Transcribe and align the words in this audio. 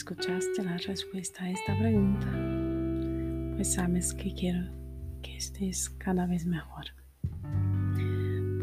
escuchaste 0.00 0.64
la 0.64 0.78
respuesta 0.78 1.44
a 1.44 1.50
esta 1.50 1.76
pregunta, 1.78 2.26
pues 3.54 3.74
sabes 3.74 4.14
que 4.14 4.32
quiero 4.32 4.72
que 5.20 5.36
estés 5.36 5.90
cada 5.90 6.24
vez 6.26 6.46
mejor. 6.46 6.86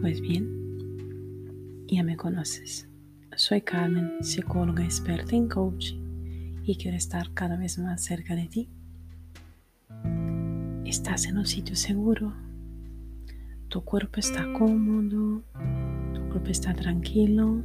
Pues 0.01 0.19
bien, 0.19 1.85
ya 1.85 2.01
me 2.01 2.17
conoces. 2.17 2.89
Soy 3.35 3.61
Carmen, 3.61 4.13
psicóloga 4.21 4.83
experta 4.83 5.35
en 5.35 5.47
coaching 5.47 6.63
y 6.63 6.75
quiero 6.75 6.97
estar 6.97 7.31
cada 7.35 7.55
vez 7.55 7.77
más 7.77 8.03
cerca 8.03 8.35
de 8.35 8.47
ti. 8.47 8.69
Estás 10.85 11.27
en 11.27 11.37
un 11.37 11.45
sitio 11.45 11.75
seguro, 11.75 12.33
tu 13.67 13.83
cuerpo 13.83 14.19
está 14.19 14.51
cómodo, 14.53 15.43
tu 16.15 16.29
cuerpo 16.29 16.49
está 16.49 16.73
tranquilo, 16.73 17.61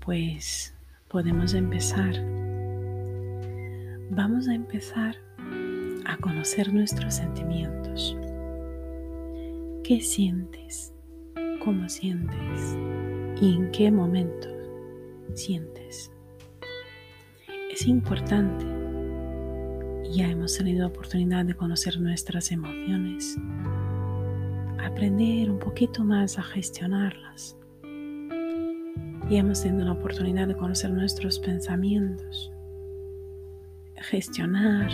pues 0.00 0.74
podemos 1.08 1.54
empezar. 1.54 2.14
Vamos 4.10 4.46
a 4.48 4.54
empezar 4.54 5.16
a 6.04 6.16
conocer 6.18 6.72
nuestros 6.72 7.14
sentimientos. 7.14 8.16
¿Qué 9.82 10.00
sientes? 10.02 10.92
¿Cómo 11.64 11.88
sientes? 11.88 12.76
¿Y 13.40 13.54
en 13.56 13.70
qué 13.70 13.90
momento 13.90 14.48
sientes? 15.32 16.12
Es 17.70 17.86
importante. 17.86 18.66
Ya 20.12 20.28
hemos 20.28 20.56
tenido 20.56 20.86
oportunidad 20.86 21.44
de 21.46 21.54
conocer 21.54 22.00
nuestras 22.00 22.52
emociones, 22.52 23.36
aprender 24.78 25.50
un 25.50 25.58
poquito 25.58 26.04
más 26.04 26.38
a 26.38 26.42
gestionarlas 26.42 27.57
y 29.28 29.36
hemos 29.36 29.62
tenido 29.62 29.84
la 29.84 29.92
oportunidad 29.92 30.48
de 30.48 30.56
conocer 30.56 30.90
nuestros 30.90 31.38
pensamientos, 31.38 32.50
gestionar, 33.96 34.90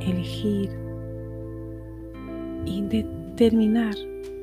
elegir 0.00 0.70
y 2.64 2.82
determinar 2.82 3.94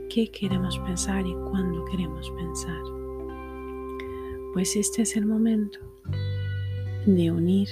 qué 0.09 0.29
queremos 0.29 0.77
pensar 0.79 1.25
y 1.25 1.33
cuándo 1.49 1.85
queremos 1.85 2.29
pensar. 2.31 2.81
Pues 4.53 4.75
este 4.75 5.03
es 5.03 5.15
el 5.15 5.25
momento 5.25 5.79
de 7.05 7.31
unir 7.31 7.69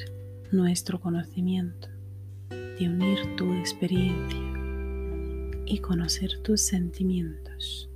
nuestro 0.52 1.00
conocimiento, 1.02 1.90
de 2.50 2.88
unir 2.88 3.36
tu 3.36 3.52
experiencia 3.54 4.40
y 5.66 5.80
conocer 5.80 6.40
tus 6.44 6.62
sentimientos. 6.62 7.90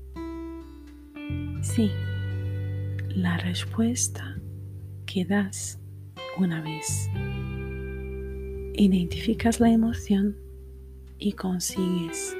Sí, 1.62 1.92
la 3.16 3.38
respuesta 3.38 4.40
que 5.06 5.26
das 5.26 5.80
una 6.38 6.62
vez. 6.62 7.10
Identificas 8.74 9.60
la 9.60 9.70
emoción 9.70 10.38
y 11.18 11.34
consigues 11.34 12.36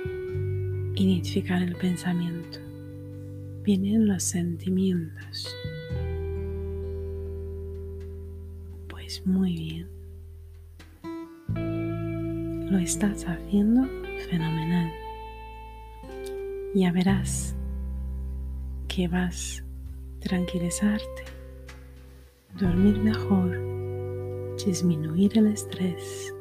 identificar 0.96 1.62
el 1.62 1.76
pensamiento. 1.76 2.60
Vienen 3.64 4.08
los 4.08 4.24
sentimientos. 4.24 5.56
Pues 8.88 9.26
muy 9.26 9.54
bien. 9.54 9.88
Lo 12.72 12.78
estás 12.78 13.26
haciendo 13.26 13.88
fenomenal. 14.30 14.92
Ya 16.74 16.92
verás 16.92 17.56
que 18.88 19.08
vas 19.08 19.64
tranquilizarte, 20.22 21.26
dormir 22.60 22.98
mejor, 23.00 23.58
disminuir 24.64 25.38
el 25.38 25.48
estrés, 25.48 26.34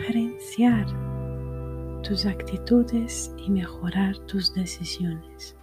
gerenciar 0.00 0.86
tus 2.02 2.26
actitudes 2.26 3.34
y 3.38 3.50
mejorar 3.50 4.16
tus 4.26 4.54
decisiones. 4.54 5.56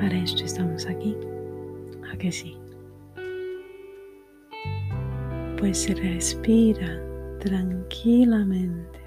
Para 0.00 0.14
esto 0.14 0.44
estamos 0.44 0.86
aquí, 0.86 1.16
¿a 2.12 2.16
que 2.16 2.30
sí? 2.30 2.56
Pues 5.58 5.88
respira 5.98 7.00
tranquilamente, 7.40 9.00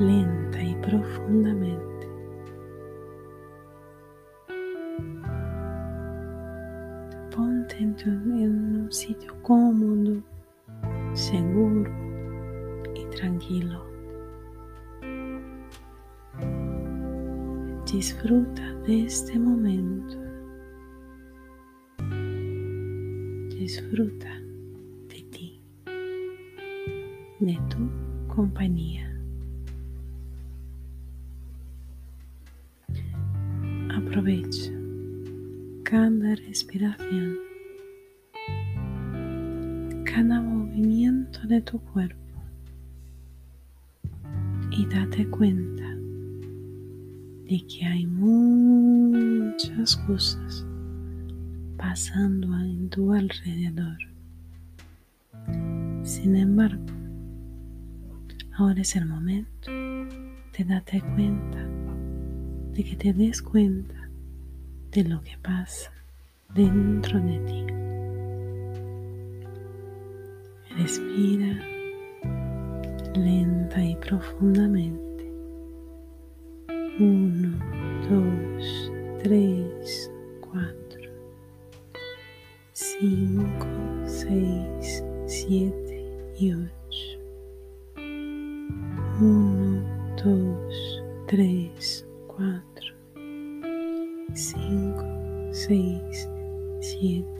lenta 0.00 0.62
y 0.62 0.74
profundamente. 0.76 1.89
En 7.82 8.84
un 8.84 8.92
sitio 8.92 9.34
cómodo, 9.42 10.22
seguro 11.14 11.90
y 12.94 13.04
tranquilo. 13.16 13.86
Disfruta 17.90 18.74
de 18.86 19.04
este 19.06 19.38
momento. 19.38 20.18
Disfruta 23.48 24.30
de 25.08 25.22
ti, 25.30 25.62
de 27.40 27.58
tu 27.70 27.88
compañía. 28.34 29.06
Aprovecha 33.94 34.72
cada 35.82 36.34
respiración 36.36 37.49
cada 40.12 40.40
movimiento 40.40 41.40
de 41.46 41.60
tu 41.60 41.78
cuerpo 41.78 42.16
y 44.72 44.84
date 44.86 45.24
cuenta 45.28 45.84
de 47.48 47.64
que 47.68 47.86
hay 47.86 48.06
muchas 48.06 49.96
cosas 49.96 50.66
pasando 51.76 52.58
en 52.58 52.88
tu 52.88 53.12
alrededor. 53.12 53.98
Sin 56.02 56.34
embargo, 56.34 56.86
ahora 58.56 58.80
es 58.80 58.96
el 58.96 59.06
momento 59.06 59.70
de 59.70 60.64
darte 60.64 61.00
cuenta, 61.14 61.64
de 62.72 62.84
que 62.84 62.96
te 62.96 63.12
des 63.12 63.40
cuenta 63.40 64.08
de 64.90 65.04
lo 65.04 65.22
que 65.22 65.38
pasa 65.40 65.92
dentro 66.52 67.20
de 67.20 67.38
ti. 67.38 67.79
Respira 70.80 71.60
lenta 73.14 73.84
y 73.84 73.94
profundamente. 73.96 75.30
Uno, 76.98 77.58
dos, 78.08 78.90
tres, 79.22 80.10
cuatro, 80.40 81.12
cinco, 82.72 83.66
seis, 84.06 85.04
siete 85.26 86.32
y 86.38 86.54
ocho. 86.54 87.20
Uno, 89.20 89.84
dos, 90.24 91.02
tres, 91.26 92.08
cuatro, 92.26 92.94
cinco, 94.32 95.04
seis, 95.52 96.26
siete 96.80 97.39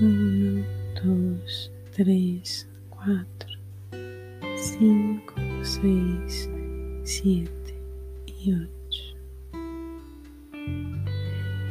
1, 0.00 0.64
2, 1.04 1.72
3, 1.96 2.68
4, 2.88 3.26
5, 4.56 5.34
6, 5.62 6.50
7 7.02 7.50
y 8.26 8.52
8. 8.52 8.68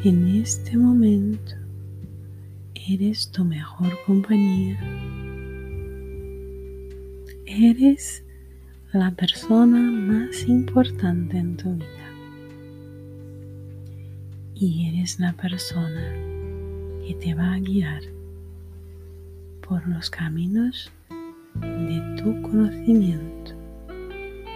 En 0.04 0.28
este 0.42 0.76
momento 0.76 1.54
eres 2.74 3.32
tu 3.32 3.46
mejor 3.46 3.94
compañía. 4.06 4.78
Eres 7.46 8.26
la 8.92 9.12
persona 9.12 9.80
más 9.80 10.46
importante 10.50 11.38
en 11.38 11.56
tu 11.56 11.76
vida. 11.76 12.12
Y 14.54 14.90
eres 14.90 15.18
la 15.18 15.32
persona 15.32 16.12
que 17.08 17.16
te 17.22 17.34
va 17.34 17.54
a 17.54 17.60
guiar 17.60 18.17
por 19.68 19.86
los 19.88 20.10
caminos 20.10 20.92
de 21.56 22.22
tu 22.22 22.42
conocimiento, 22.42 23.52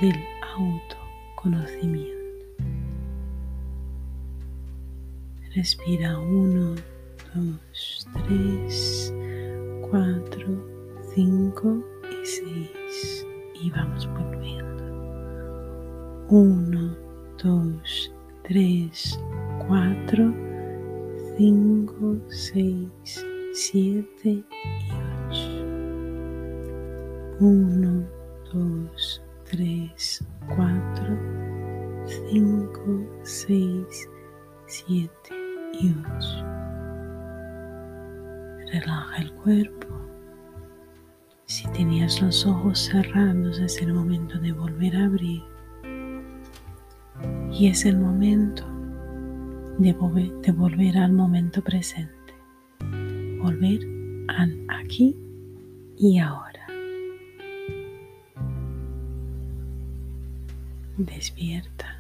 del 0.02 0.16
autoconocimiento. 0.58 2.12
Respira 5.56 6.18
uno, 6.18 6.76
dos, 7.34 8.08
tres, 8.28 9.14
cuatro, 9.90 10.72
5 11.14 11.84
y 12.10 12.26
6 12.26 13.28
y 13.64 13.70
vamos 13.72 14.08
volviendo. 14.08 14.82
1, 16.30 16.98
2, 17.44 18.14
3, 18.44 19.20
4, 19.68 20.34
5, 21.38 22.18
6, 22.30 23.26
7 23.54 24.30
y 24.30 24.46
8. 24.90 25.01
1, 27.42 28.08
2, 28.54 29.22
3, 29.50 30.26
4, 30.56 31.18
5, 32.06 33.22
6, 33.24 34.10
7 34.68 35.10
y 35.74 35.90
8. 35.90 36.46
Relaja 38.72 39.22
el 39.24 39.34
cuerpo. 39.34 39.88
Si 41.46 41.68
tenías 41.72 42.22
los 42.22 42.46
ojos 42.46 42.78
cerrados 42.78 43.58
es 43.60 43.82
el 43.82 43.96
momento 43.96 44.38
de 44.38 44.52
volver 44.52 44.96
a 44.98 45.06
abrir. 45.06 45.42
Y 47.52 47.70
es 47.70 47.86
el 47.86 47.98
momento 47.98 48.68
de 49.80 49.94
volver, 49.94 50.32
de 50.42 50.52
volver 50.52 50.96
al 50.96 51.14
momento 51.14 51.64
presente. 51.64 52.36
Volver 53.42 53.80
al 54.28 54.64
aquí 54.70 55.18
y 55.98 56.20
ahora. 56.20 56.61
Despierta 60.98 61.98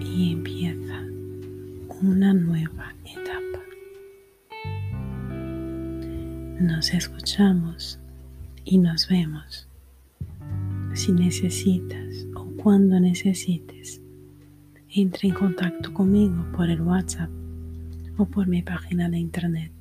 y 0.00 0.32
empieza 0.32 1.02
una 2.02 2.34
nueva 2.34 2.94
etapa. 3.04 3.60
Nos 6.60 6.92
escuchamos 6.92 7.98
y 8.64 8.78
nos 8.78 9.08
vemos. 9.08 9.68
Si 10.94 11.12
necesitas 11.12 12.26
o 12.34 12.44
cuando 12.62 12.98
necesites, 12.98 14.00
entre 14.90 15.28
en 15.28 15.34
contacto 15.34 15.92
conmigo 15.94 16.44
por 16.56 16.70
el 16.70 16.80
WhatsApp 16.80 17.30
o 18.16 18.24
por 18.24 18.46
mi 18.46 18.62
página 18.62 19.08
de 19.08 19.18
internet 19.18 19.72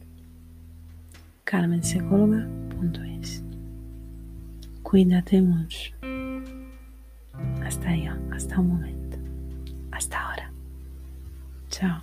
carmensecóloga.es. 1.45 3.43
Cuídate 4.83 5.41
mucho 5.41 5.94
hasta 7.65 7.89
allá, 7.89 8.17
hasta 8.31 8.59
un 8.59 8.69
momento, 8.69 9.17
hasta 9.91 10.19
ahora. 10.19 10.51
Chao. 11.69 12.01